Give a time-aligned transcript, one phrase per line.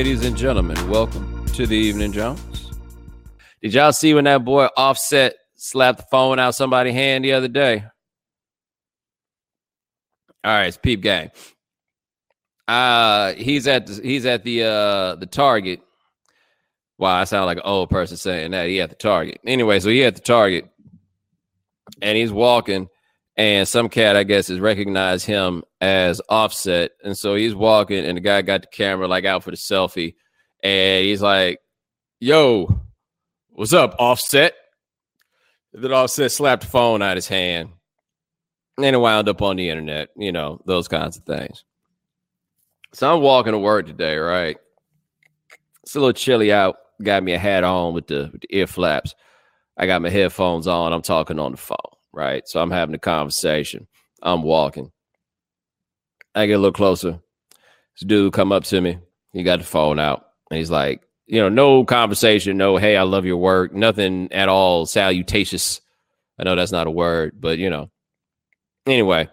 [0.00, 2.72] Ladies and gentlemen, welcome to the Evening Jones.
[3.60, 7.48] Did y'all see when that boy Offset slapped the phone out somebody's hand the other
[7.48, 7.84] day?
[10.42, 11.30] All right, it's Peep Gang.
[12.66, 15.82] Uh he's at the, he's at the uh the Target.
[16.96, 18.68] Wow, I sound like an old person saying that.
[18.68, 19.42] He at the Target.
[19.44, 20.66] Anyway, so he at the Target
[22.00, 22.88] and he's walking
[23.40, 28.18] and some cat I guess has recognized him as Offset, and so he's walking, and
[28.18, 30.14] the guy got the camera like out for the selfie,
[30.62, 31.58] and he's like,
[32.20, 32.82] "Yo,
[33.48, 34.52] what's up, Offset?"
[35.72, 37.70] And then Offset slapped the phone out his hand,
[38.76, 40.10] and it wound up on the internet.
[40.18, 41.64] You know those kinds of things.
[42.92, 44.58] So I'm walking to work today, right?
[45.82, 46.76] It's a little chilly out.
[47.02, 49.14] Got me a hat on with the, with the ear flaps.
[49.78, 50.92] I got my headphones on.
[50.92, 51.78] I'm talking on the phone
[52.12, 52.46] right?
[52.46, 53.86] So I'm having a conversation.
[54.22, 54.90] I'm walking.
[56.34, 57.20] I get a little closer.
[57.98, 58.98] This dude come up to me.
[59.32, 60.26] He got the phone out.
[60.50, 64.48] And he's like, you know, no conversation, no, hey, I love your work, nothing at
[64.48, 65.80] all salutatious.
[66.38, 67.90] I know that's not a word, but you know.
[68.86, 69.28] Anyway.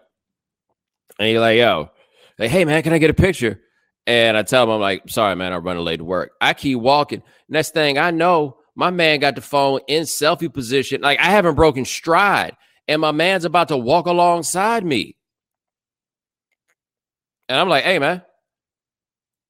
[1.19, 1.89] And he's like, yo,
[2.37, 3.59] like, hey man, can I get a picture?
[4.05, 6.31] And I tell him, I'm like, sorry, man, I'm running late to work.
[6.39, 7.23] I keep walking.
[7.49, 11.01] Next thing I know, my man got the phone in selfie position.
[11.01, 12.55] Like I haven't broken stride
[12.87, 15.15] and my man's about to walk alongside me.
[17.49, 18.21] And I'm like, hey, man,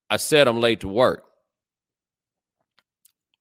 [0.10, 1.24] I said I'm late to work.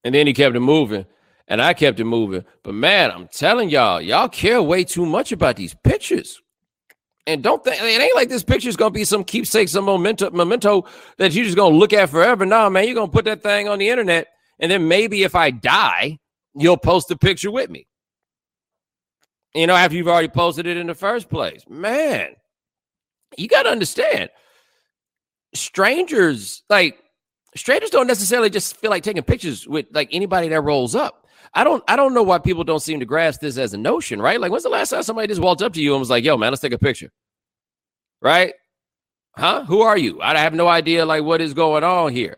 [0.05, 1.05] And then he kept it moving,
[1.49, 2.45] and I kept it moving.
[2.63, 6.41] But man, I'm telling y'all, y'all care way too much about these pictures.
[7.27, 10.31] And don't think it ain't like this picture is gonna be some keepsake, some memento,
[10.31, 10.85] memento
[11.19, 12.47] that you're just gonna look at forever.
[12.47, 14.29] No, man, you're gonna put that thing on the internet,
[14.61, 16.19] and then maybe if I die,
[16.55, 17.89] you'll post the picture with me
[19.57, 21.63] you know, after you've already posted it in the first place.
[21.69, 22.29] Man,
[23.37, 24.31] you got to understand
[25.55, 26.99] strangers, like,
[27.55, 31.27] strangers don't necessarily just feel like taking pictures with like anybody that rolls up.
[31.55, 34.21] I don't I don't know why people don't seem to grasp this as a notion,
[34.21, 34.41] right?
[34.41, 36.37] Like when's the last time somebody just walked up to you and was like, "Yo,
[36.37, 37.11] man, let's take a picture."
[38.21, 38.55] Right?
[39.37, 39.65] Huh?
[39.65, 40.21] Who are you?
[40.21, 42.37] I have no idea like what is going on here.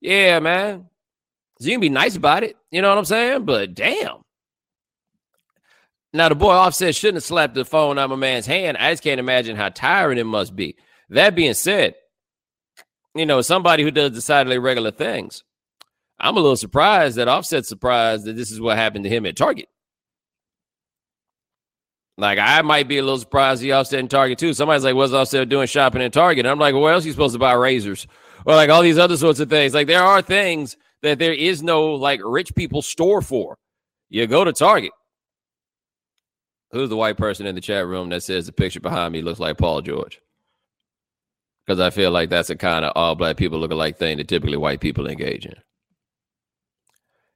[0.00, 0.86] Yeah, man.
[1.60, 3.44] So you can be nice about it, you know what I'm saying?
[3.44, 4.23] But damn.
[6.14, 8.76] Now, the boy Offset shouldn't have slapped the phone out of my man's hand.
[8.76, 10.76] I just can't imagine how tiring it must be.
[11.10, 11.96] That being said,
[13.16, 15.42] you know, somebody who does decidedly regular things,
[16.20, 19.36] I'm a little surprised that Offset's surprised that this is what happened to him at
[19.36, 19.66] Target.
[22.16, 24.54] Like, I might be a little surprised he Offset in Target too.
[24.54, 26.46] Somebody's like, what's Offset doing shopping in Target?
[26.46, 28.06] And I'm like, well, where else are you supposed to buy razors?
[28.46, 29.74] Or like all these other sorts of things.
[29.74, 33.58] Like, there are things that there is no like rich people store for.
[34.10, 34.92] You go to Target.
[36.74, 39.38] Who's the white person in the chat room that says the picture behind me looks
[39.38, 40.20] like Paul George?
[41.64, 44.26] Because I feel like that's a kind of all black people look alike thing that
[44.26, 45.54] typically white people engage in.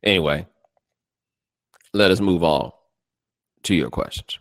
[0.03, 0.45] Anyway,
[1.95, 2.73] let us move on
[3.63, 4.41] to your questions.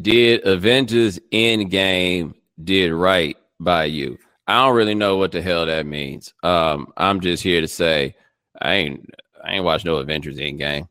[0.00, 2.32] Did Avengers Endgame
[2.64, 4.16] did right by you?
[4.46, 6.32] I don't really know what the hell that means.
[6.42, 8.16] Um, I'm just here to say
[8.58, 9.10] I ain't
[9.44, 10.88] I ain't watched no Avengers Endgame.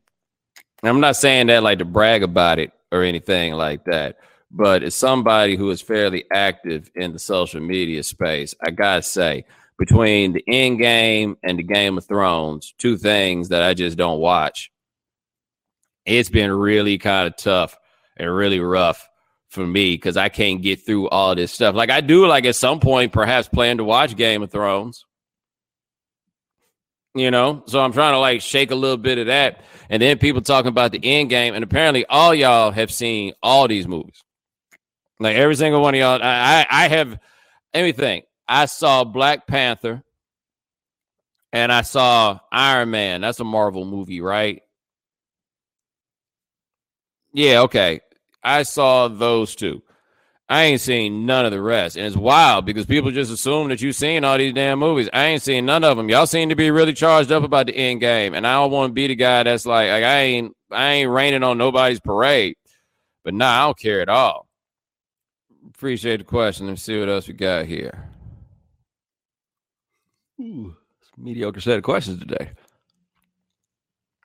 [0.84, 4.18] I'm not saying that like to brag about it or anything like that,
[4.50, 9.46] but as somebody who is fairly active in the social media space, I gotta say,
[9.78, 14.20] between the end game and the Game of Thrones, two things that I just don't
[14.20, 14.72] watch,
[16.06, 17.78] it's been really kind of tough
[18.18, 19.08] and really rough
[19.50, 21.76] for me because I can't get through all this stuff.
[21.76, 25.06] Like I do, like at some point, perhaps plan to watch Game of Thrones
[27.16, 27.64] you know?
[27.68, 29.64] So i'm trying to like shake a little bit of that.
[29.90, 33.68] And then people talking about the end game and apparently all y'all have seen all
[33.68, 34.24] these movies.
[35.20, 37.20] Like every single one of y'all i i have
[37.74, 40.04] anything i saw black panther
[41.54, 43.22] and i saw iron man.
[43.22, 44.62] That's a marvel movie right?
[47.34, 48.02] Yeah okay.
[48.44, 49.84] I saw those two
[50.52, 51.96] I ain't seen none of the rest.
[51.96, 55.08] And it's wild because people just assume that you've seen all these damn movies.
[55.14, 56.10] I ain't seen none of them.
[56.10, 58.34] Y'all seem to be really charged up about the end game.
[58.34, 61.10] And I don't want to be the guy that's like, like I ain't I ain't
[61.10, 62.58] raining on nobody's parade.
[63.24, 64.46] But nah, I don't care at all.
[65.70, 66.68] Appreciate the question.
[66.68, 68.10] Let's see what else we got here.
[70.42, 70.76] Ooh,
[71.18, 72.52] mediocre set of questions today.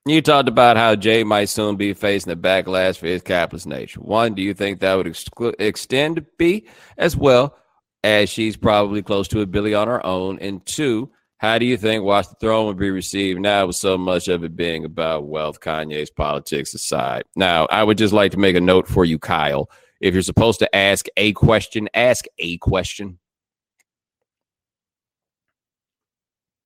[0.09, 4.01] You talked about how Jay might soon be facing a backlash for his capitalist nature.
[4.01, 5.25] One, do you think that would ex-
[5.59, 7.59] extend to B as well
[8.05, 10.39] as she's probably close to a Billy on her own?
[10.39, 13.99] And two, how do you think Watch the Throne would be received now with so
[13.99, 17.25] much of it being about wealth, Kanye's politics aside?
[17.35, 19.69] Now, I would just like to make a note for you, Kyle.
[20.01, 23.19] If you're supposed to ask a question, ask a question.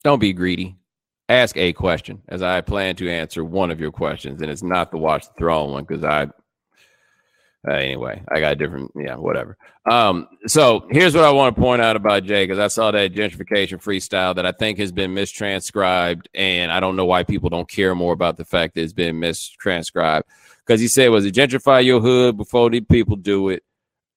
[0.04, 0.79] Don't be greedy.
[1.30, 4.90] Ask a question, as I plan to answer one of your questions, and it's not
[4.90, 6.24] the Watch the Throne one because I.
[7.68, 9.56] Uh, anyway, I got a different, yeah, whatever.
[9.88, 13.14] Um, so here's what I want to point out about Jay because I saw that
[13.14, 17.70] gentrification freestyle that I think has been mistranscribed, and I don't know why people don't
[17.70, 20.22] care more about the fact that it's been mistranscribed.
[20.66, 23.62] Because he said, "Was it gentrify your hood before the people do it?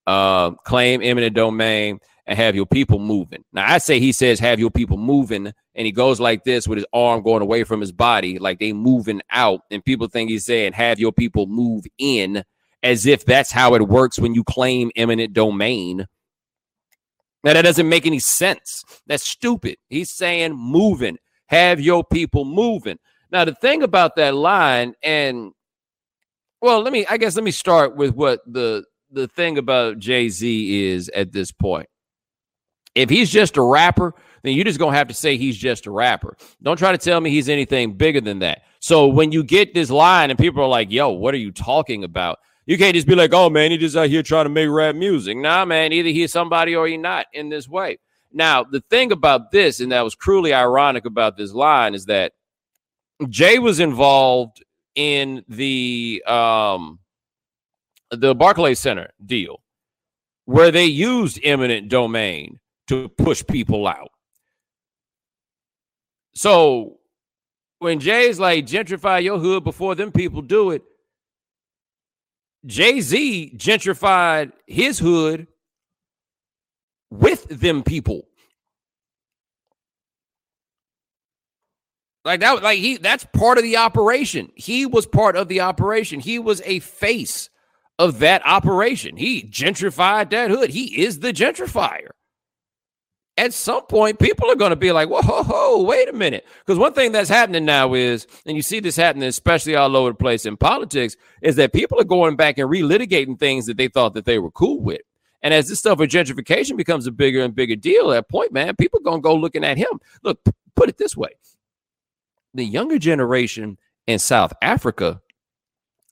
[0.04, 3.44] Uh, claim eminent domain." And have your people moving.
[3.52, 6.78] Now, I say he says have your people moving, and he goes like this with
[6.78, 9.60] his arm going away from his body, like they moving out.
[9.70, 12.44] And people think he's saying have your people move in,
[12.82, 16.06] as if that's how it works when you claim eminent domain.
[17.42, 18.84] Now, that doesn't make any sense.
[19.06, 19.76] That's stupid.
[19.90, 22.98] He's saying moving, have your people moving.
[23.30, 25.52] Now, the thing about that line, and
[26.62, 30.30] well, let me, I guess, let me start with what the the thing about Jay
[30.30, 31.88] Z is at this point
[32.94, 35.90] if he's just a rapper, then you're just gonna have to say he's just a
[35.90, 36.36] rapper.
[36.62, 38.62] Don't try to tell me he's anything bigger than that.
[38.80, 42.04] So when you get this line and people are like, "Yo, what are you talking
[42.04, 44.68] about?" You can't just be like, "Oh man, he just out here trying to make
[44.68, 47.98] rap music." Nah, man, either he's somebody or he not in this way.
[48.32, 52.32] Now, the thing about this, and that was cruelly ironic about this line, is that
[53.28, 54.62] Jay was involved
[54.94, 56.98] in the um
[58.10, 59.60] the Barclay Center deal
[60.44, 64.10] where they used eminent domain to push people out.
[66.34, 66.98] So
[67.78, 70.82] when Jay's like gentrify your hood before them people do it,
[72.66, 75.46] Jay Z gentrified his hood
[77.10, 78.26] with them people.
[82.24, 84.50] Like that, like he that's part of the operation.
[84.54, 86.20] He was part of the operation.
[86.20, 87.50] He was a face
[87.98, 89.18] of that operation.
[89.18, 90.70] He gentrified that hood.
[90.70, 92.08] He is the gentrifier
[93.36, 96.46] at some point, people are going to be like, whoa, whoa, whoa wait a minute.
[96.60, 100.10] Because one thing that's happening now is, and you see this happening, especially all over
[100.10, 103.88] the place in politics, is that people are going back and relitigating things that they
[103.88, 105.00] thought that they were cool with.
[105.42, 108.76] And as this stuff with gentrification becomes a bigger and bigger deal, at point, man,
[108.76, 110.00] people are going to go looking at him.
[110.22, 110.40] Look,
[110.74, 111.30] put it this way
[112.54, 113.76] the younger generation
[114.06, 115.20] in South Africa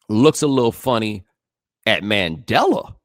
[0.09, 1.25] looks a little funny
[1.87, 2.97] at Mandela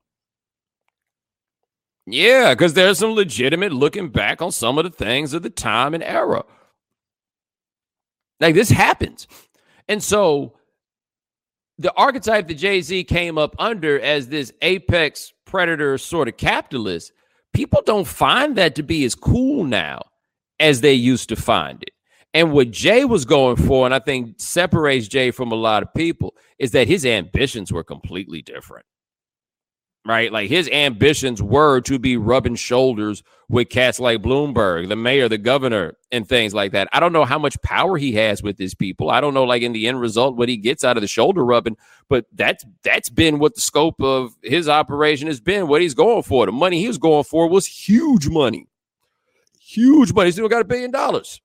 [2.10, 5.94] yeah, because there's some legitimate looking back on some of the things of the time
[5.94, 6.46] and era.
[8.40, 9.28] Like this happens.
[9.90, 10.54] And so
[11.78, 17.12] the archetype that Jay Z came up under as this apex predator sort of capitalist,
[17.54, 20.02] people don't find that to be as cool now
[20.62, 21.92] as they used to find it.
[22.34, 25.94] And what Jay was going for, and I think separates Jay from a lot of
[25.94, 28.86] people, is that his ambitions were completely different
[30.08, 30.32] right?
[30.32, 35.38] Like his ambitions were to be rubbing shoulders with cats like Bloomberg, the mayor, the
[35.38, 36.88] governor, and things like that.
[36.94, 39.10] I don't know how much power he has with his people.
[39.10, 41.44] I don't know, like in the end result, what he gets out of the shoulder
[41.44, 41.78] rubbing.
[42.10, 45.68] But that's that's been what the scope of his operation has been.
[45.68, 48.68] What he's going for, the money he was going for was huge money,
[49.60, 50.30] huge money.
[50.30, 51.42] He still got a billion dollars.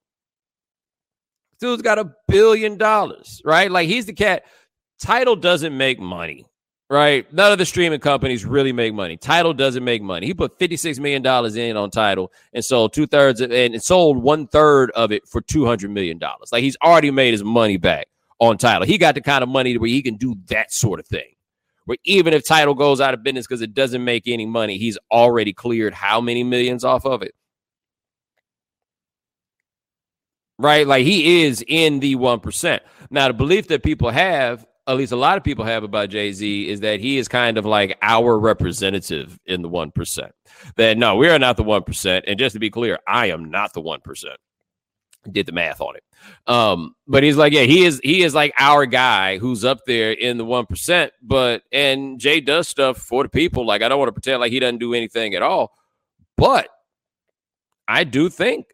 [1.57, 3.69] Still's got a billion dollars, right?
[3.71, 4.43] Like he's the cat.
[4.99, 6.45] Tidal doesn't make money
[6.93, 7.33] right?
[7.33, 9.17] None of the streaming companies really make money.
[9.17, 10.27] Tidal doesn't make money.
[10.27, 11.25] He put $56 million
[11.57, 15.89] in on Tidal and sold two thirds and sold one third of it for $200
[15.89, 16.19] million.
[16.51, 18.85] Like he's already made his money back on Tidal.
[18.85, 21.33] He got the kind of money where he can do that sort of thing.
[21.85, 24.99] Where even if Tidal goes out of business because it doesn't make any money, he's
[25.11, 27.33] already cleared how many millions off of it?
[30.59, 30.85] Right?
[30.85, 32.79] Like he is in the 1%.
[33.09, 36.31] Now, the belief that people have at least a lot of people have about Jay
[36.33, 40.31] Z is that he is kind of like our representative in the 1%.
[40.75, 42.23] That no, we are not the 1%.
[42.27, 43.99] And just to be clear, I am not the 1%.
[45.31, 46.03] Did the math on it.
[46.47, 50.11] Um, but he's like, yeah, he is he is like our guy who's up there
[50.11, 51.11] in the 1%.
[51.21, 53.65] But and Jay does stuff for the people.
[53.65, 55.71] Like, I don't want to pretend like he doesn't do anything at all.
[56.35, 56.67] But
[57.87, 58.65] I do think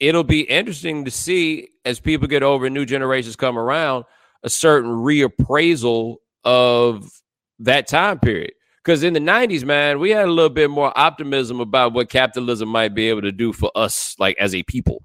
[0.00, 4.04] it'll be interesting to see as people get over and new generations come around
[4.44, 7.10] a certain reappraisal of
[7.58, 8.52] that time period.
[8.84, 12.68] Because in the 90s, man, we had a little bit more optimism about what capitalism
[12.68, 15.02] might be able to do for us, like as a people.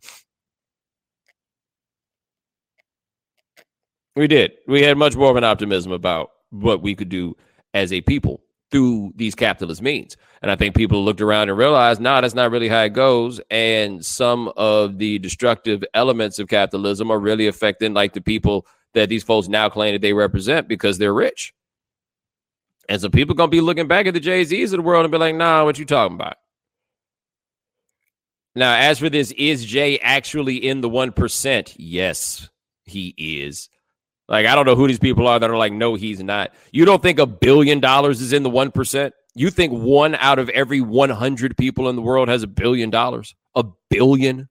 [4.17, 4.51] We did.
[4.67, 7.37] We had much more of an optimism about what we could do
[7.73, 10.17] as a people through these capitalist means.
[10.41, 13.39] And I think people looked around and realized, nah, that's not really how it goes.
[13.49, 19.09] And some of the destructive elements of capitalism are really affecting like the people that
[19.09, 21.53] these folks now claim that they represent because they're rich.
[22.87, 25.11] And so people gonna be looking back at the Jay Z's of the world and
[25.11, 26.37] be like, nah, what you talking about?
[28.55, 31.75] Now, as for this, is Jay actually in the 1%?
[31.77, 32.49] Yes,
[32.83, 33.69] he is.
[34.27, 36.53] Like, I don't know who these people are that are like, no, he's not.
[36.71, 39.11] You don't think a billion dollars is in the 1%?
[39.33, 43.33] You think one out of every 100 people in the world has a billion dollars?
[43.55, 44.49] A billion?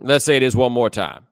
[0.00, 1.27] Let's say this one more time.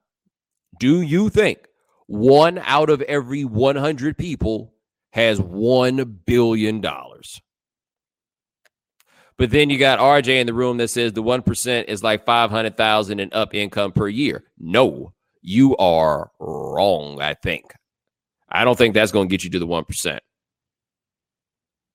[0.79, 1.59] Do you think
[2.07, 4.73] one out of every 100 people
[5.11, 6.81] has $1 billion?
[9.37, 13.19] But then you got RJ in the room that says the 1% is like 500,000
[13.19, 14.43] and up income per year.
[14.57, 17.73] No, you are wrong, I think.
[18.49, 20.19] I don't think that's going to get you to the 1%.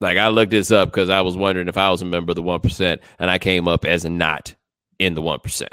[0.00, 2.36] Like I looked this up because I was wondering if I was a member of
[2.36, 4.54] the 1%, and I came up as not
[4.98, 5.68] in the 1%.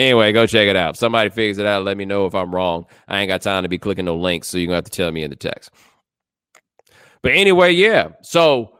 [0.00, 0.96] Anyway, go check it out.
[0.96, 2.86] Somebody figures it out, let me know if I'm wrong.
[3.06, 5.12] I ain't got time to be clicking no links, so you're gonna have to tell
[5.12, 5.70] me in the text.
[7.22, 8.12] But anyway, yeah.
[8.22, 8.78] So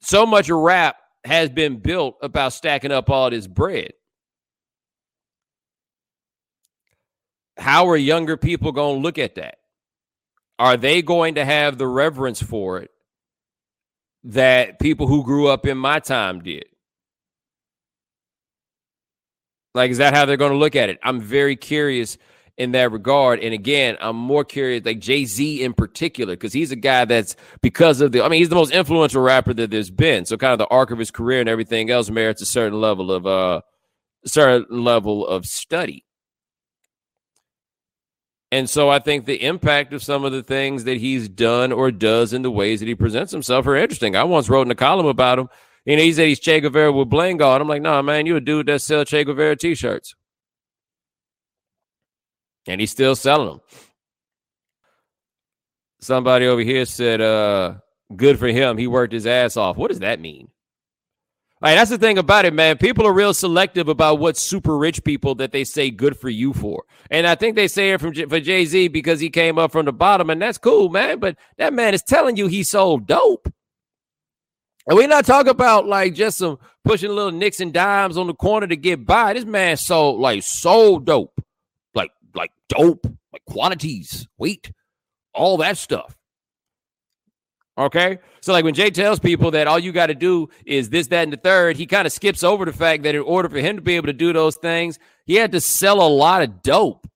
[0.00, 3.92] so much rap has been built about stacking up all this bread.
[7.56, 9.58] How are younger people going to look at that?
[10.58, 12.90] Are they going to have the reverence for it
[14.24, 16.66] that people who grew up in my time did?
[19.78, 20.98] Like, is that how they're going to look at it?
[21.02, 22.18] I'm very curious
[22.56, 23.38] in that regard.
[23.38, 27.36] And again, I'm more curious, like Jay Z in particular, because he's a guy that's
[27.62, 30.26] because of the, I mean, he's the most influential rapper that there's been.
[30.26, 33.12] So kind of the arc of his career and everything else merits a certain level
[33.12, 33.60] of, uh,
[34.26, 36.04] certain level of study.
[38.50, 41.90] And so I think the impact of some of the things that he's done or
[41.90, 44.16] does in the ways that he presents himself are interesting.
[44.16, 45.48] I once wrote in a column about him.
[45.88, 47.60] You know, he said he's Che Guevara with bling on.
[47.60, 50.14] I'm like, nah, man, you a dude that sell Che Guevara t-shirts
[52.68, 53.60] and he's still selling them.
[56.00, 57.74] Somebody over here said, uh,
[58.14, 58.78] good for him.
[58.78, 59.76] He worked his ass off.
[59.76, 60.48] What does that mean?
[61.60, 62.78] All right, that's the thing about it, man.
[62.78, 66.52] People are real selective about what super rich people that they say good for you
[66.52, 66.84] for.
[67.10, 69.86] And I think they say it from for Jay Z because he came up from
[69.86, 71.18] the bottom, and that's cool, man.
[71.18, 73.52] But that man is telling you he sold dope.
[74.88, 78.34] And we're not talking about like just some pushing little nicks and dimes on the
[78.34, 79.34] corner to get by.
[79.34, 81.40] This man sold like sold dope
[81.94, 84.72] like like dope, like quantities, weight,
[85.34, 86.16] all that stuff.
[87.76, 88.18] Okay.
[88.40, 91.22] So, like when Jay tells people that all you got to do is this, that,
[91.22, 93.76] and the third, he kind of skips over the fact that in order for him
[93.76, 97.06] to be able to do those things, he had to sell a lot of dope.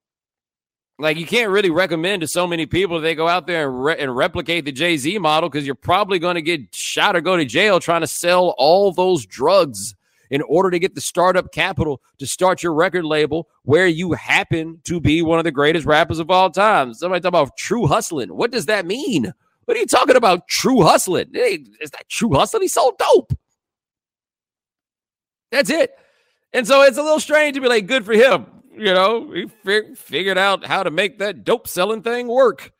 [1.02, 3.84] Like you can't really recommend to so many people that they go out there and,
[3.84, 7.20] re- and replicate the Jay Z model because you're probably going to get shot or
[7.20, 9.96] go to jail trying to sell all those drugs
[10.30, 14.80] in order to get the startup capital to start your record label where you happen
[14.84, 16.94] to be one of the greatest rappers of all time.
[16.94, 18.28] Somebody talk about true hustling.
[18.28, 19.34] What does that mean?
[19.64, 20.46] What are you talking about?
[20.46, 21.30] True hustling?
[21.34, 22.62] Is that true hustling?
[22.62, 23.32] He's so dope.
[25.50, 25.98] That's it.
[26.52, 28.46] And so it's a little strange to be like, good for him.
[28.74, 32.72] You know, he fi- figured out how to make that dope selling thing work.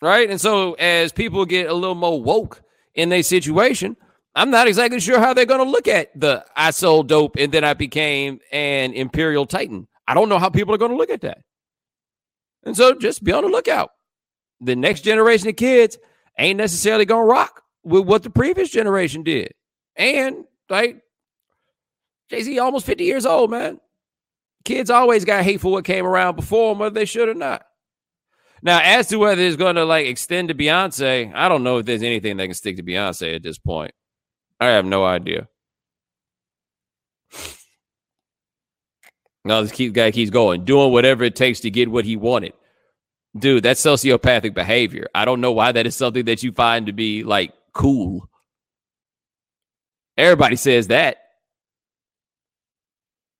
[0.00, 0.28] Right.
[0.28, 2.62] And so as people get a little more woke
[2.94, 3.96] in their situation,
[4.34, 7.52] I'm not exactly sure how they're going to look at the I sold dope and
[7.52, 9.86] then I became an imperial titan.
[10.08, 11.38] I don't know how people are going to look at that.
[12.64, 13.90] And so just be on the lookout.
[14.60, 15.98] The next generation of kids
[16.38, 19.52] ain't necessarily going to rock with what the previous generation did.
[19.96, 21.02] And like
[22.32, 23.78] Jay Z, almost 50 years old, man.
[24.64, 27.62] Kids always got hate for what came around before them, whether they should or not.
[28.62, 31.86] Now, as to whether it's going to like extend to Beyonce, I don't know if
[31.86, 33.92] there's anything that can stick to Beyonce at this point.
[34.58, 35.48] I have no idea.
[39.44, 42.54] Now this keep, guy keeps going, doing whatever it takes to get what he wanted.
[43.36, 45.08] Dude, that's sociopathic behavior.
[45.14, 48.28] I don't know why that is something that you find to be like cool.
[50.16, 51.21] Everybody says that.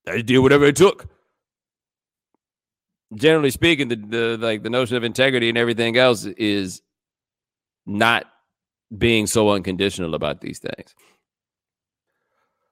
[0.06, 1.08] I did whatever it took
[3.14, 6.82] generally speaking, the, the like the notion of integrity and everything else is
[7.86, 8.26] not
[8.96, 10.94] being so unconditional about these things.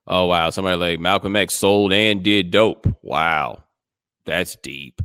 [0.07, 2.87] Oh wow, somebody like Malcolm X sold and did dope.
[3.03, 3.65] Wow.
[4.27, 5.01] That's deep.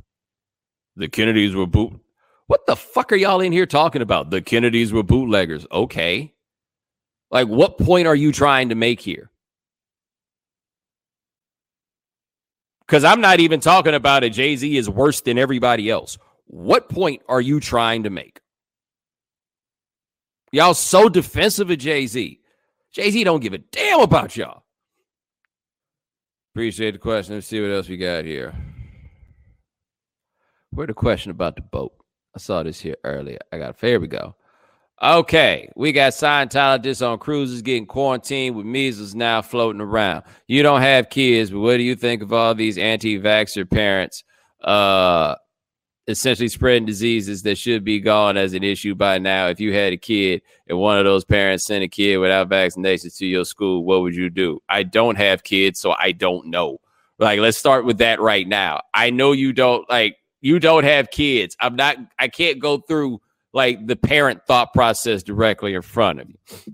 [0.95, 1.99] The Kennedys were boot.
[2.47, 4.29] What the fuck are y'all in here talking about?
[4.29, 5.65] The Kennedys were bootleggers.
[5.71, 6.33] Okay.
[7.31, 9.31] Like what point are you trying to make here?
[12.87, 16.17] Because I'm not even talking about a Jay Z is worse than everybody else.
[16.45, 18.39] What point are you trying to make?
[20.51, 22.39] Y'all so defensive of Jay Z.
[22.93, 24.63] Jay Z don't give a damn about y'all.
[26.53, 27.35] Appreciate the question.
[27.35, 28.55] Let's see what else we got here.
[30.69, 31.93] Where the question about the boat?
[32.35, 33.39] I saw this here earlier.
[33.51, 34.35] I got here we go.
[35.03, 40.23] Okay, we got Scientologists on cruises getting quarantined with measles now floating around.
[40.47, 44.23] You don't have kids, but what do you think of all these anti-vaxxer parents
[44.63, 45.35] uh,
[46.07, 49.47] essentially spreading diseases that should be gone as an issue by now?
[49.47, 53.17] If you had a kid and one of those parents sent a kid without vaccinations
[53.17, 54.61] to your school, what would you do?
[54.69, 56.79] I don't have kids, so I don't know.
[57.19, 58.81] Like, let's start with that right now.
[58.93, 61.57] I know you don't like you don't have kids.
[61.59, 61.97] I'm not.
[62.17, 63.19] I can't go through
[63.55, 66.73] like the parent thought process directly in front of you.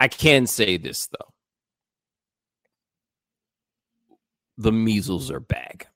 [0.00, 1.32] I can say this though.
[4.58, 5.86] The measles are back.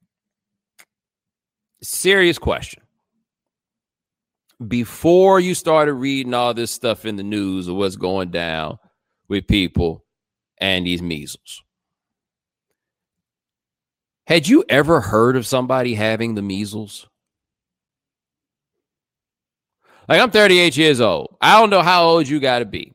[1.82, 2.84] Serious question.
[4.66, 8.78] Before you started reading all this stuff in the news of what's going down
[9.28, 10.04] with people
[10.58, 11.62] and these measles,
[14.28, 17.08] had you ever heard of somebody having the measles?
[20.08, 21.36] Like I'm 38 years old.
[21.40, 22.92] I don't know how old you got to be,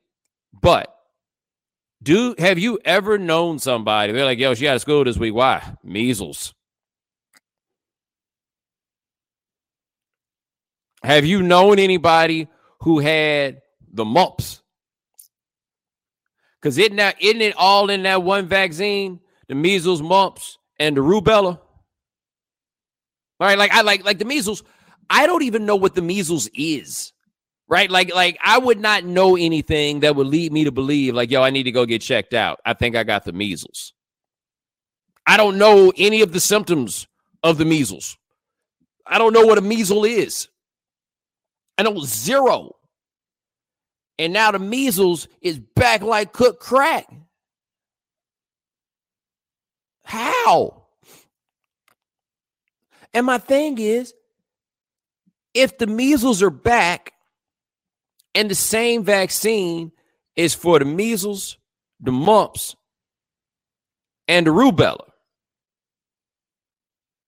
[0.61, 0.93] but
[2.01, 4.13] do have you ever known somebody?
[4.13, 5.33] They're like, "Yo, she out of school this week.
[5.33, 5.75] Why?
[5.83, 6.53] Measles."
[11.03, 12.47] Have you known anybody
[12.81, 13.61] who had
[13.91, 14.61] the mumps?
[16.61, 19.19] Because isn't that isn't it all in that one vaccine?
[19.47, 21.59] The measles, mumps, and the rubella.
[23.39, 24.63] All right, like I like like the measles.
[25.09, 27.13] I don't even know what the measles is.
[27.67, 27.89] Right?
[27.89, 31.43] Like like I would not know anything that would lead me to believe like yo
[31.43, 32.59] I need to go get checked out.
[32.65, 33.93] I think I got the measles.
[35.27, 37.07] I don't know any of the symptoms
[37.43, 38.17] of the measles.
[39.05, 40.47] I don't know what a measles is.
[41.77, 42.75] I know zero.
[44.17, 47.05] And now the measles is back like cooked crack.
[50.03, 50.83] How?
[53.13, 54.13] And my thing is,
[55.53, 57.13] if the measles are back
[58.35, 59.91] and the same vaccine
[60.35, 61.57] is for the measles,
[61.99, 62.75] the mumps,
[64.27, 65.09] and the rubella,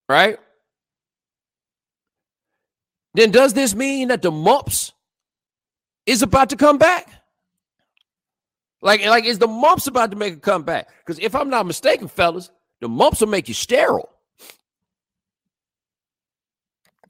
[0.08, 0.38] right?
[3.14, 4.94] Then does this mean that the mumps
[6.06, 7.10] is about to come back?
[8.82, 10.90] Like, like is the mumps about to make a comeback?
[11.00, 14.10] Because if I'm not mistaken, fellas, the mumps will make you sterile.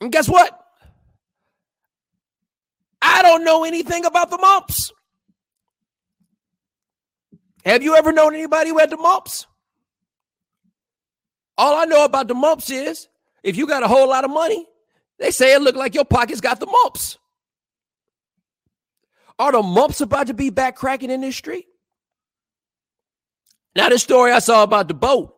[0.02, 0.61] And guess what?
[3.22, 4.92] I don't know anything about the mumps.
[7.64, 9.46] Have you ever known anybody who had the mumps?
[11.56, 13.08] All I know about the mumps is
[13.44, 14.66] if you got a whole lot of money,
[15.20, 17.20] they say it look like your pockets got the mumps.
[19.38, 21.68] Are the mumps about to be back cracking in this street?
[23.76, 25.36] Now, this story I saw about the boat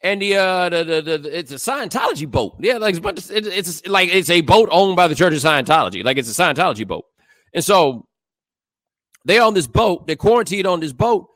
[0.00, 2.56] and the uh the, the, the, it's a Scientology boat.
[2.58, 6.02] Yeah, like it's, it's like it's a boat owned by the Church of Scientology.
[6.02, 7.04] Like it's a Scientology boat,
[7.54, 8.06] and so
[9.24, 10.06] they're on this boat.
[10.06, 11.28] They're quarantined on this boat.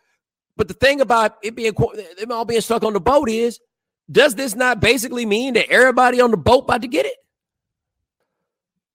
[0.56, 1.72] But the thing about it being
[2.18, 3.58] them all being stuck on the boat is,
[4.10, 7.16] does this not basically mean that everybody on the boat about to get it?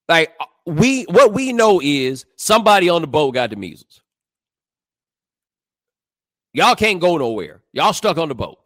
[0.08, 4.01] Like uh, we, what we know is somebody on the boat got the measles.
[6.53, 7.62] Y'all can't go nowhere.
[7.73, 8.58] Y'all stuck on the boat.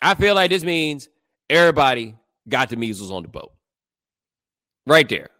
[0.00, 1.08] I feel like this means
[1.48, 2.14] everybody
[2.48, 3.52] got the measles on the boat.
[4.86, 5.30] Right there.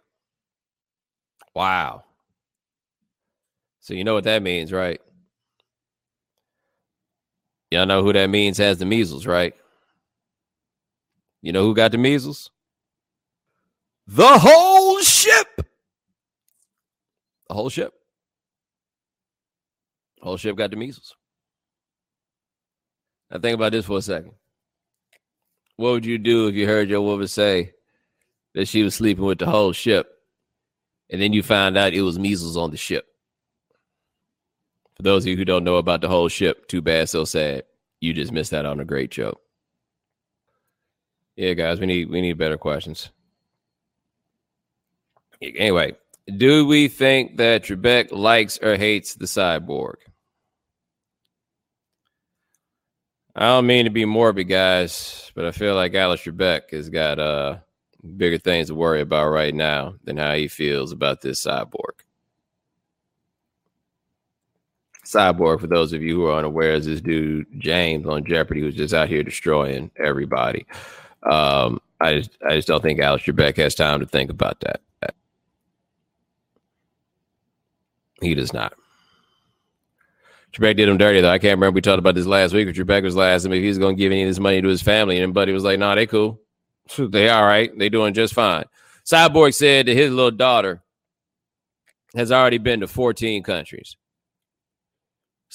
[1.57, 2.03] Wow.
[3.79, 5.01] So you know what that means, right?
[7.71, 9.55] Y'all know who that means has the measles, right?
[11.41, 12.51] You know who got the measles?
[14.05, 15.47] The whole ship.
[17.47, 17.91] The whole ship.
[20.19, 21.15] The whole ship got the measles.
[23.31, 24.33] Now think about this for a second.
[25.77, 27.73] What would you do if you heard your woman say
[28.53, 30.16] that she was sleeping with the whole ship
[31.09, 33.07] and then you found out it was measles on the ship?
[34.95, 37.63] For those of you who don't know about the whole ship, too bad, so sad.
[37.99, 39.39] You just missed out on a great joke.
[41.35, 43.09] Yeah, guys, we need we need better questions.
[45.39, 45.95] Anyway,
[46.35, 49.97] do we think that Trebek likes or hates the cyborg?
[53.35, 57.19] I don't mean to be morbid, guys, but I feel like Alex Trebek has got
[57.19, 57.57] uh
[58.07, 62.01] bigger things to worry about right now than how he feels about this cyborg.
[65.05, 68.75] Cyborg, for those of you who are unaware, is this dude James on Jeopardy who's
[68.75, 70.65] just out here destroying everybody.
[71.23, 74.81] Um, I just I just don't think Alex Trebek has time to think about that.
[78.21, 78.73] He does not.
[80.53, 81.29] Trebek did him dirty though.
[81.29, 82.67] I can't remember we talked about this last week.
[82.67, 84.67] But Trebek was last him if he's going to give any of this money to
[84.67, 86.41] his family, and Buddy was like, "Nah, they cool.
[86.97, 87.71] they all right.
[87.77, 88.65] They doing just fine."
[89.05, 90.83] Cyborg said that his little daughter
[92.15, 93.95] has already been to 14 countries.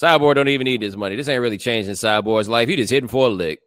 [0.01, 1.15] Cyborg don't even need this money.
[1.15, 2.67] This ain't really changing Cyborg's life.
[2.67, 3.59] He just hitting for a lick.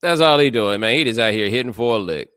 [0.00, 0.94] That's all he doing, man.
[0.94, 2.28] He just out here hitting for a lick.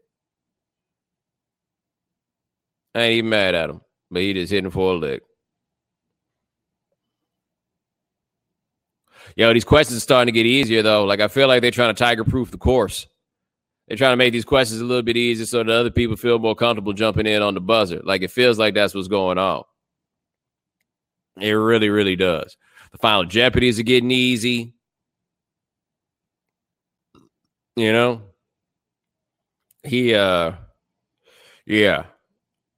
[2.95, 5.21] I ain't even mad at him, but he just hitting for a lick.
[9.35, 11.05] Yo, these questions are starting to get easier though.
[11.05, 13.05] Like I feel like they're trying to tiger proof the course.
[13.89, 16.37] They're trying to make these questions a little bit easier so that other people feel
[16.37, 18.01] more comfortable jumping in on the buzzer.
[18.03, 19.63] Like it feels like that's what's going on.
[21.41, 22.55] It really, really does.
[22.91, 24.75] The final Jeopardies are getting easy.
[27.75, 28.21] You know?
[29.83, 30.51] He uh
[31.65, 32.03] yeah.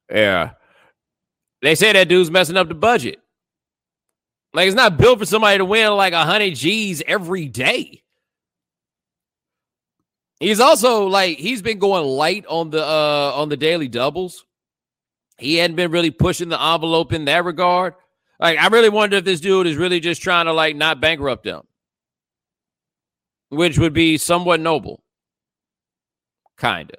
[0.09, 0.51] Yeah.
[1.61, 3.19] They say that dude's messing up the budget.
[4.53, 8.00] Like it's not built for somebody to win like a hundred G's every day.
[10.41, 14.43] He's also like he's been going light on the uh on the daily doubles.
[15.37, 17.93] He hadn't been really pushing the envelope in that regard.
[18.39, 21.43] Like I really wonder if this dude is really just trying to like not bankrupt
[21.43, 21.67] them.
[23.49, 25.03] Which would be somewhat noble.
[26.59, 26.95] Kinda.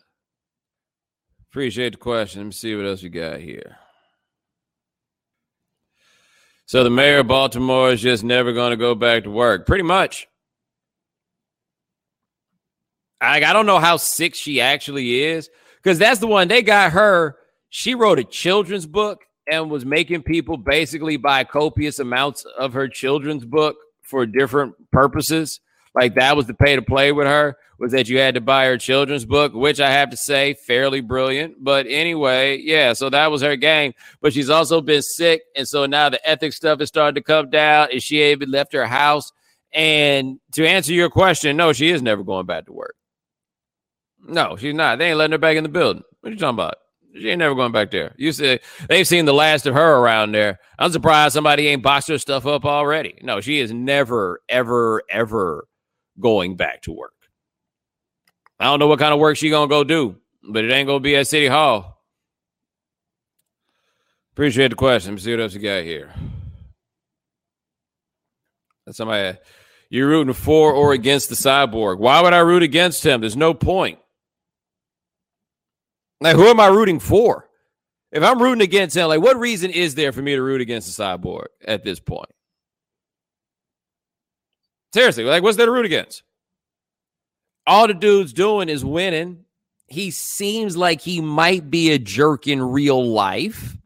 [1.50, 2.42] Appreciate the question.
[2.42, 3.76] Let me see what else we got here.
[6.66, 9.66] So the mayor of Baltimore is just never going to go back to work.
[9.66, 10.28] Pretty much.
[13.22, 15.48] I, I don't know how sick she actually is
[15.82, 17.36] because that's the one they got her.
[17.70, 22.88] She wrote a children's book and was making people basically buy copious amounts of her
[22.88, 25.60] children's book for different purposes.
[25.94, 28.66] Like that was the pay to play with her was that you had to buy
[28.66, 31.56] her children's book, which I have to say, fairly brilliant.
[31.58, 33.92] But anyway, yeah, so that was her game.
[34.20, 35.42] But she's also been sick.
[35.56, 37.88] And so now the ethics stuff is starting to come down.
[37.90, 39.32] And she even left her house.
[39.72, 42.94] And to answer your question, no, she is never going back to work.
[44.26, 44.98] No, she's not.
[44.98, 46.02] They ain't letting her back in the building.
[46.20, 46.74] What are you talking about?
[47.14, 48.14] She ain't never going back there.
[48.16, 50.60] You say they've seen the last of her around there.
[50.78, 53.18] I'm surprised somebody ain't boxed her stuff up already.
[53.22, 55.66] No, she is never, ever, ever
[56.18, 57.12] going back to work.
[58.58, 60.16] I don't know what kind of work she gonna go do,
[60.48, 62.02] but it ain't gonna be at City Hall.
[64.32, 65.10] Appreciate the question.
[65.10, 66.14] Let me see what else you got here.
[68.86, 69.36] That's somebody
[69.90, 71.98] you're rooting for or against the cyborg.
[71.98, 73.20] Why would I root against him?
[73.20, 73.98] There's no point.
[76.22, 77.48] Like, who am I rooting for?
[78.12, 80.96] If I'm rooting against him, like, what reason is there for me to root against
[80.96, 82.30] the cyborg at this point?
[84.92, 86.22] Seriously, like, what's there to root against?
[87.66, 89.44] All the dude's doing is winning.
[89.86, 93.76] He seems like he might be a jerk in real life,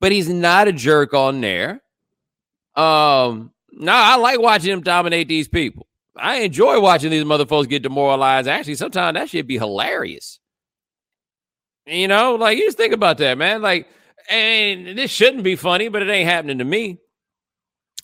[0.00, 1.82] but he's not a jerk on there.
[2.74, 5.86] Um, no, I like watching him dominate these people.
[6.16, 8.48] I enjoy watching these motherfuckers get demoralized.
[8.48, 10.40] Actually, sometimes that should be hilarious.
[11.86, 13.62] You know, like you just think about that, man.
[13.62, 13.88] Like,
[14.28, 16.98] and this shouldn't be funny, but it ain't happening to me.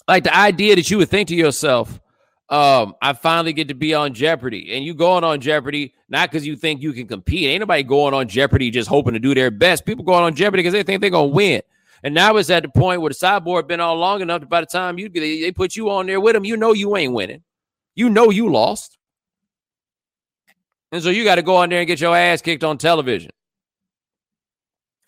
[0.06, 2.00] Like the idea that you would think to yourself,
[2.48, 4.74] um, I finally get to be on Jeopardy.
[4.74, 7.48] And you going on Jeopardy, not because you think you can compete.
[7.48, 9.84] Ain't nobody going on Jeopardy just hoping to do their best.
[9.84, 11.62] People going on Jeopardy because they think they're gonna win.
[12.04, 14.60] And now it's at the point where the cyborg been on long enough that by
[14.60, 17.42] the time you they put you on there with them, you know you ain't winning.
[17.94, 18.98] You know you lost.
[20.90, 23.30] And so you got to go on there and get your ass kicked on television.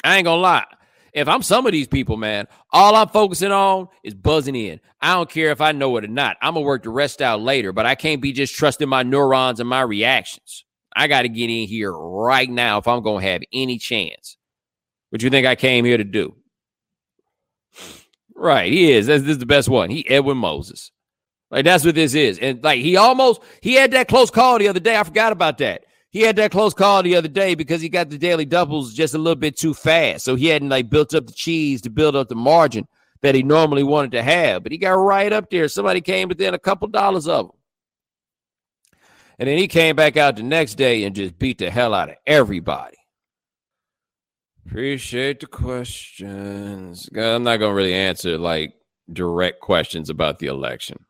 [0.05, 0.67] I ain't gonna lie.
[1.15, 4.81] If I'm some of these people, man, all I'm focusing on is buzzing in.
[5.01, 6.37] I don't care if I know it or not.
[6.43, 9.61] I'm gonna work the rest out later, but I can't be just trusting my neurons
[9.61, 10.65] and my reactions.
[10.95, 14.37] I got to get in here right now if I'm gonna have any chance.
[15.11, 16.37] What you think I came here to do?
[18.37, 19.07] Right, he is.
[19.07, 19.91] This, this is the best one.
[19.91, 20.91] He Edwin Moses.
[21.53, 22.41] Like that's what this is.
[22.41, 24.99] And like he almost he had that close call the other day.
[24.99, 25.84] I forgot about that
[26.15, 29.15] he had that close call the other day because he got the daily doubles just
[29.15, 30.25] a little bit too fast.
[30.25, 32.87] So he hadn't like built up the cheese to build up the margin
[33.23, 34.63] that he normally wanted to have.
[34.63, 35.67] But he got right up there.
[35.67, 37.53] Somebody came within a couple dollars of him.
[39.41, 42.11] And then he came back out the next day and just beat the hell out
[42.11, 42.97] of everybody.
[44.69, 47.09] Appreciate the questions.
[47.13, 48.75] I'm not going to really answer like
[49.13, 51.05] direct questions about the election.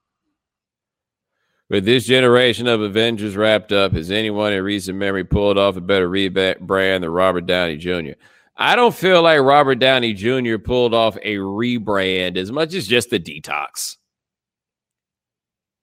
[1.70, 5.80] With this generation of Avengers wrapped up, has anyone in recent memory pulled off a
[5.80, 8.12] better rebrand than Robert Downey Jr.?
[8.56, 10.58] I don't feel like Robert Downey Jr.
[10.58, 13.96] pulled off a rebrand as much as just the detox.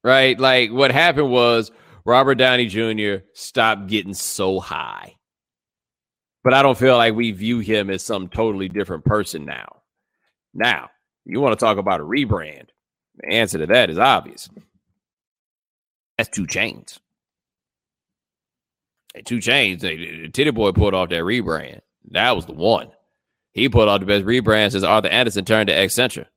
[0.04, 0.39] Right?
[0.39, 1.72] Like what happened was
[2.06, 3.26] Robert Downey Jr.
[3.34, 5.15] stopped getting so high.
[6.44, 9.82] But I don't feel like we view him as some totally different person now.
[10.54, 10.89] Now,
[11.26, 12.70] you want to talk about a rebrand?
[13.17, 14.50] The answer to that is obvious.
[16.21, 16.99] That's 2 Chainz.
[19.15, 21.81] Hey, 2 Chainz, Tity Boi pulled off that rebrand.
[22.12, 22.91] That was the one.
[23.53, 26.27] He pulled off the best rebrand since Arthur Andersen turned to Accenture.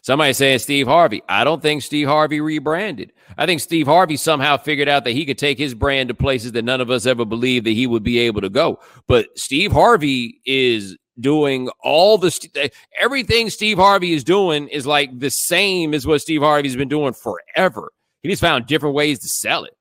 [0.00, 1.22] Somebody saying Steve Harvey.
[1.28, 3.12] I don't think Steve Harvey rebranded.
[3.38, 6.50] I think Steve Harvey somehow figured out that he could take his brand to places
[6.52, 8.80] that none of us ever believed that he would be able to go.
[9.06, 12.68] But Steve Harvey is doing all the eh,
[13.00, 17.14] everything Steve Harvey is doing is like the same as what Steve Harvey's been doing
[17.14, 17.92] forever.
[18.22, 19.76] He just found different ways to sell it.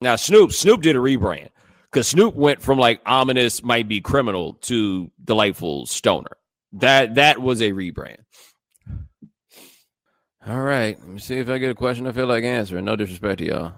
[0.00, 1.48] Now Snoop, Snoop did a rebrand
[1.90, 6.36] because Snoop went from like ominous might be criminal to delightful stoner.
[6.72, 8.18] That that was a rebrand.
[10.46, 12.84] All right, let me see if I get a question I feel like answering.
[12.84, 13.72] No disrespect to y'all.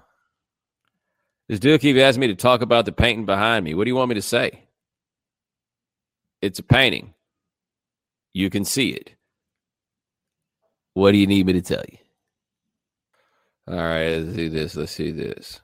[1.49, 3.73] This dude keep asking me to talk about the painting behind me.
[3.73, 4.63] What do you want me to say?
[6.41, 7.13] It's a painting.
[8.33, 9.11] You can see it.
[10.93, 11.97] What do you need me to tell you?
[13.67, 14.75] All right, let's see this.
[14.75, 15.61] Let's see this.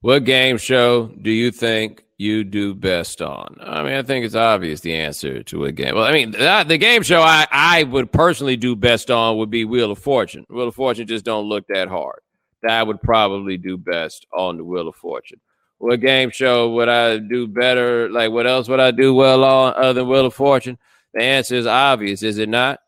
[0.00, 3.56] What game show do you think you do best on?
[3.60, 5.94] I mean, I think it's obvious the answer to a game.
[5.94, 9.64] Well, I mean, the game show I, I would personally do best on would be
[9.64, 10.44] Wheel of Fortune.
[10.48, 12.20] Wheel of Fortune just don't look that hard.
[12.62, 15.40] That would probably do best on the Wheel of Fortune.
[15.78, 18.08] What game show would I do better?
[18.10, 20.78] Like, what else would I do well on other than Wheel of Fortune?
[21.12, 22.80] The answer is obvious, is it not?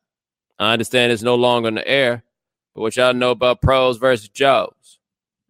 [0.58, 2.24] I understand it's no longer in the air,
[2.74, 4.98] but what y'all know about pros versus Joes?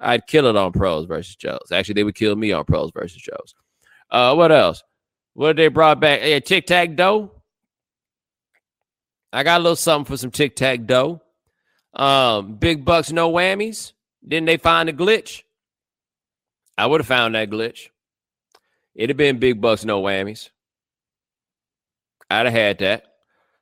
[0.00, 1.68] I'd kill it on pros versus Joes.
[1.72, 3.54] Actually, they would kill me on pros versus Joes.
[4.10, 4.82] Uh, what else?
[5.34, 6.20] What they brought back?
[6.22, 7.30] Yeah, tic tac dough.
[9.32, 11.22] I got a little something for some tic tac dough.
[11.94, 13.92] Um, big bucks, no whammies.
[14.26, 15.42] Didn't they find a glitch?
[16.78, 17.88] I would have found that glitch.
[18.94, 20.50] It'd have been big bucks, no whammies.
[22.30, 23.04] I'd have had that.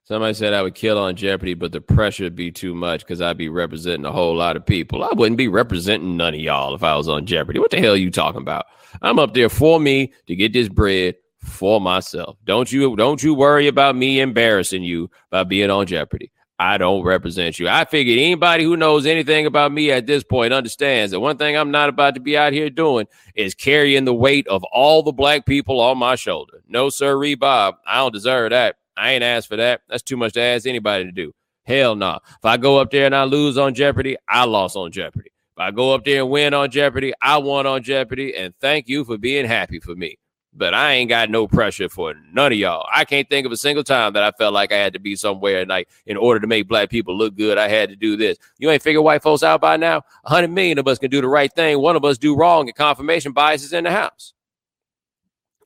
[0.04, 3.22] Somebody said I would kill on Jeopardy, but the pressure would be too much because
[3.22, 5.02] I'd be representing a whole lot of people.
[5.02, 7.58] I wouldn't be representing none of y'all if I was on Jeopardy.
[7.58, 8.66] What the hell are you talking about?
[9.00, 12.36] I'm up there for me to get this bread for myself.
[12.44, 16.30] Don't you don't you worry about me embarrassing you by being on Jeopardy.
[16.58, 17.68] I don't represent you.
[17.68, 21.56] I figured anybody who knows anything about me at this point understands that one thing
[21.56, 25.12] I'm not about to be out here doing is carrying the weight of all the
[25.12, 26.62] black people on my shoulder.
[26.68, 27.76] No, sir, Bob.
[27.86, 28.76] I don't deserve that.
[28.96, 29.82] I ain't asked for that.
[29.88, 31.32] That's too much to ask anybody to do.
[31.64, 32.12] Hell no.
[32.12, 32.18] Nah.
[32.24, 35.30] If I go up there and I lose on Jeopardy, I lost on Jeopardy.
[35.56, 38.34] If I go up there and win on Jeopardy, I won on Jeopardy.
[38.36, 40.18] And thank you for being happy for me.
[40.56, 42.86] But I ain't got no pressure for none of y'all.
[42.92, 45.16] I can't think of a single time that I felt like I had to be
[45.16, 48.16] somewhere and like in order to make black people look good, I had to do
[48.16, 48.38] this.
[48.58, 50.02] You ain't figure white folks out by now?
[50.24, 51.80] A hundred million of us can do the right thing.
[51.80, 54.32] One of us do wrong and confirmation bias is in the house.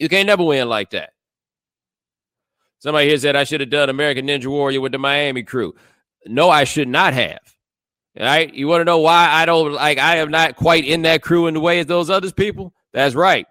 [0.00, 1.10] You can't never win like that.
[2.78, 5.74] Somebody here said I should have done American Ninja Warrior with the Miami crew.
[6.26, 7.40] No, I should not have.
[8.18, 8.52] All right.
[8.54, 11.46] You want to know why I don't like I am not quite in that crew
[11.46, 12.72] in the way as those others people?
[12.92, 13.46] That's right.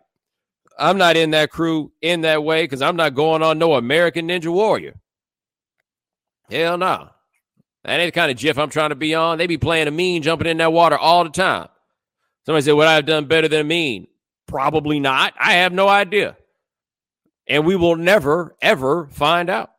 [0.78, 4.28] I'm not in that crew in that way because I'm not going on no American
[4.28, 4.96] Ninja Warrior.
[6.50, 7.10] Hell no.
[7.84, 9.38] That ain't the kind of jiff I'm trying to be on.
[9.38, 11.68] They be playing a mean jumping in that water all the time.
[12.46, 14.08] Somebody said, Would I have done better than mean?
[14.48, 15.34] Probably not.
[15.40, 16.38] I have no idea.
[17.48, 19.72] And we will never, ever find out.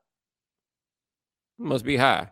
[1.58, 2.30] Must be high.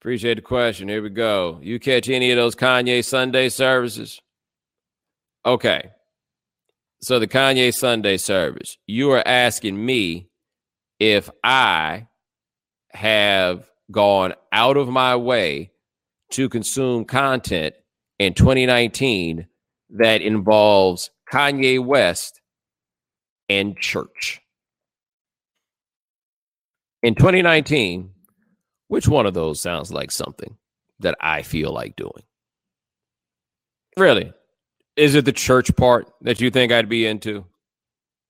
[0.00, 0.88] Appreciate the question.
[0.88, 1.58] Here we go.
[1.62, 4.20] You catch any of those Kanye Sunday services?
[5.44, 5.90] Okay.
[7.02, 10.28] So the Kanye Sunday service, you are asking me
[10.98, 12.08] if I
[12.92, 15.72] have gone out of my way
[16.32, 17.74] to consume content
[18.18, 19.46] in 2019
[19.90, 22.40] that involves Kanye West
[23.48, 24.42] and church.
[27.02, 28.10] In 2019,
[28.88, 30.58] which one of those sounds like something
[30.98, 32.24] that I feel like doing?
[33.96, 34.34] Really?
[34.96, 37.44] Is it the church part that you think I'd be into?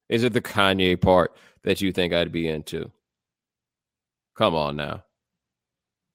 [0.09, 2.91] Is it the Kanye part that you think I'd be into?
[4.37, 5.05] Come on now.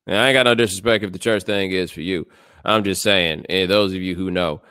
[0.07, 2.27] I ain't got no disrespect if the church thing is for you.
[2.63, 4.61] I'm just saying, and those of you who know,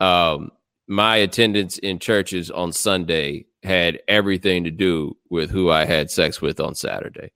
[0.00, 0.50] um,
[0.86, 6.42] my attendance in churches on Sunday had everything to do with who I had sex
[6.42, 7.32] with on Saturday.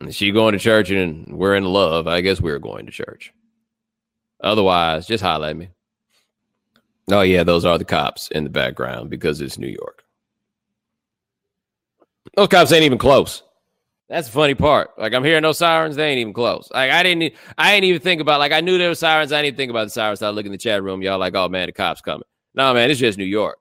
[0.00, 2.06] And she going to church and we're in love.
[2.06, 3.32] I guess we're going to church.
[4.42, 5.70] Otherwise, just holler at me.
[7.10, 10.04] Oh, yeah, those are the cops in the background because it's New York.
[12.36, 13.42] Those cops ain't even close.
[14.08, 14.98] That's the funny part.
[14.98, 16.68] Like I'm hearing no sirens, they ain't even close.
[16.72, 18.38] Like I didn't, I ain't even think about.
[18.38, 19.32] Like I knew there were sirens.
[19.32, 20.22] I didn't think about the sirens.
[20.22, 22.24] I look in the chat room, y'all like, oh man, the cops coming.
[22.54, 23.58] No man, it's just New York.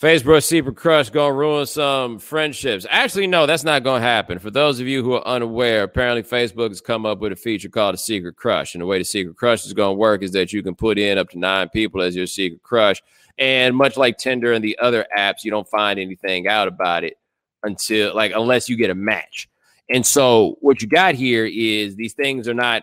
[0.00, 2.84] Facebook secret crush gonna ruin some friendships.
[2.90, 4.38] Actually, no, that's not gonna happen.
[4.38, 7.70] For those of you who are unaware, apparently Facebook has come up with a feature
[7.70, 8.74] called a secret crush.
[8.74, 11.16] And the way the secret crush is gonna work is that you can put in
[11.16, 13.02] up to nine people as your secret crush.
[13.38, 17.16] And much like Tinder and the other apps, you don't find anything out about it
[17.62, 19.48] until like unless you get a match.
[19.88, 22.82] And so what you got here is these things are not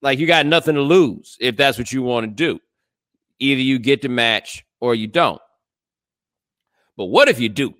[0.00, 2.60] like you got nothing to lose if that's what you want to do.
[3.40, 5.42] Either you get the match or you don't.
[7.00, 7.72] But what if you do?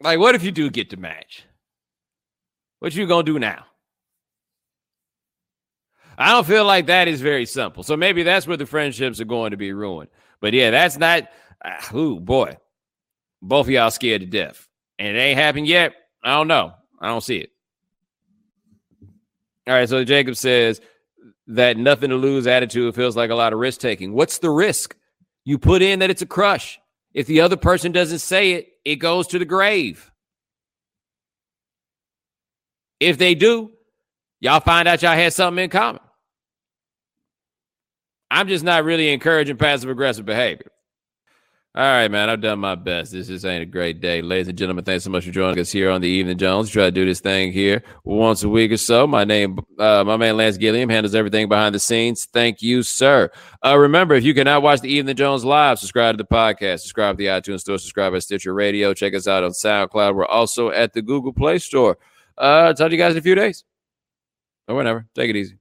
[0.00, 1.44] Like, what if you do get the match?
[2.78, 3.64] What you gonna do now?
[6.16, 7.82] I don't feel like that is very simple.
[7.82, 10.10] So maybe that's where the friendships are going to be ruined.
[10.40, 11.28] But yeah, that's not.
[11.60, 12.56] Uh, ooh, boy,
[13.42, 15.94] both of y'all scared to death, and it ain't happened yet.
[16.22, 16.72] I don't know.
[17.00, 17.50] I don't see it.
[19.66, 19.88] All right.
[19.88, 20.80] So Jacob says
[21.48, 24.12] that nothing to lose attitude feels like a lot of risk taking.
[24.12, 24.94] What's the risk?
[25.44, 26.78] You put in that it's a crush.
[27.14, 30.10] If the other person doesn't say it, it goes to the grave.
[33.00, 33.72] If they do,
[34.40, 36.00] y'all find out y'all had something in common.
[38.30, 40.70] I'm just not really encouraging passive aggressive behavior.
[41.74, 42.28] All right, man.
[42.28, 43.12] I've done my best.
[43.12, 44.20] This just ain't a great day.
[44.20, 46.68] Ladies and gentlemen, thanks so much for joining us here on the Evening Jones.
[46.68, 49.06] Try to do this thing here once a week or so.
[49.06, 52.26] My name, uh, my man Lance Gilliam handles everything behind the scenes.
[52.30, 53.30] Thank you, sir.
[53.64, 57.16] Uh, remember, if you cannot watch the Evening Jones live, subscribe to the podcast, subscribe
[57.16, 58.92] to the iTunes Store, subscribe to Stitcher Radio.
[58.92, 60.14] Check us out on SoundCloud.
[60.14, 61.96] We're also at the Google Play Store.
[62.36, 63.64] Uh, talk to you guys in a few days
[64.68, 65.06] or whenever.
[65.14, 65.56] Take it easy.